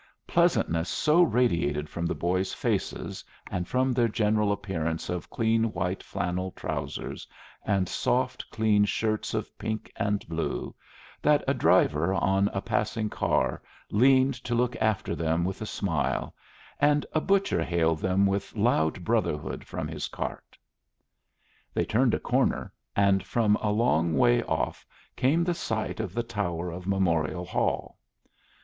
[0.25, 6.01] Pleasantness so radiated from the boys' faces and from their general appearance of clean white
[6.01, 7.27] flannel trousers
[7.67, 10.73] and soft clean shirts of pink and blue
[11.21, 13.61] that a driver on a passing car
[13.91, 16.33] leaned to look after them with a smile
[16.79, 20.57] and a butcher hailed them with loud brotherhood from his cart.
[21.75, 24.83] They turned a corner, and from a long way off
[25.15, 27.99] came the sight of the tower of Memorial Hall.